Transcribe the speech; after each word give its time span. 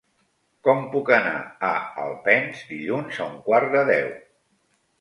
Com 0.67 0.79
puc 0.93 1.11
anar 1.17 1.35
a 1.67 1.69
Alpens 2.05 2.65
dilluns 2.73 3.23
a 3.23 3.29
un 3.35 3.39
quart 3.51 3.73
de 3.79 3.87
deu? 3.95 4.13